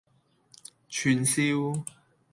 [0.89, 1.83] 串燒